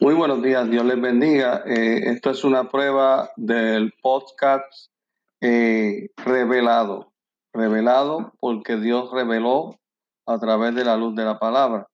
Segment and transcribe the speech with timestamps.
[0.00, 1.64] Muy buenos días, Dios les bendiga.
[1.66, 4.92] Eh, esto es una prueba del podcast
[5.40, 7.12] eh, revelado,
[7.52, 9.80] revelado porque Dios reveló
[10.24, 11.88] a través de la luz de la palabra.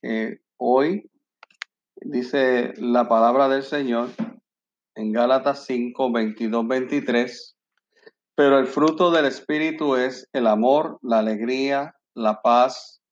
[0.00, 1.10] Eh, hoy
[1.96, 4.08] dice la palabra del Señor
[4.94, 7.56] en Gálatas 5, 22, 23,
[8.36, 13.02] pero el fruto del Espíritu es el amor, la alegría, la paz,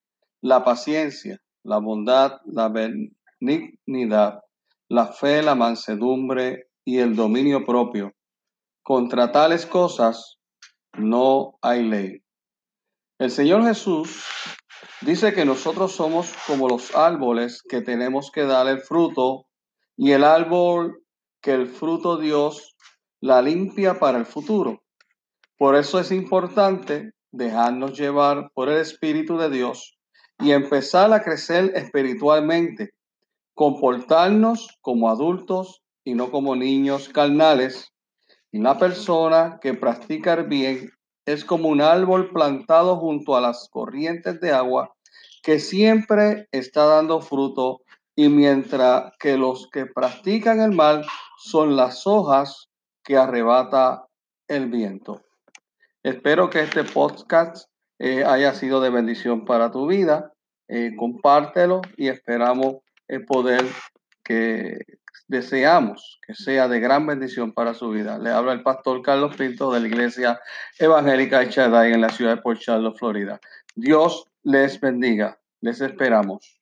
[0.41, 2.71] la paciencia, la bondad, la
[3.41, 4.41] benignidad,
[4.89, 8.13] la fe, la mansedumbre y el dominio propio.
[8.83, 10.39] Contra tales cosas
[10.97, 12.23] no hay ley.
[13.19, 14.25] El Señor Jesús
[15.01, 19.47] dice que nosotros somos como los árboles que tenemos que dar el fruto
[19.97, 21.03] y el árbol
[21.41, 22.77] que el fruto Dios
[23.21, 24.83] la limpia para el futuro.
[25.59, 29.99] Por eso es importante dejarnos llevar por el Espíritu de Dios
[30.39, 32.91] y empezar a crecer espiritualmente
[33.57, 37.91] comportarnos como adultos y no como niños carnales.
[38.53, 40.91] Y la persona que practica el bien
[41.25, 44.95] es como un árbol plantado junto a las corrientes de agua
[45.43, 47.81] que siempre está dando fruto
[48.15, 51.07] y mientras que los que practican el mal
[51.39, 52.69] son las hojas
[53.03, 54.07] que arrebata
[54.49, 55.23] el viento.
[56.03, 60.33] Espero que este podcast eh, haya sido de bendición para tu vida.
[60.69, 62.77] Eh, compártelo y esperamos
[63.09, 63.65] el poder
[64.25, 64.79] que
[65.29, 68.19] deseamos que sea de gran bendición para su vida.
[68.19, 70.41] Le habla el pastor Carlos Pinto de la Iglesia
[70.79, 73.41] Evangélica de Chaday en la ciudad de Port Charlotte, Florida.
[73.75, 75.39] Dios les bendiga.
[75.61, 76.56] Les esperamos.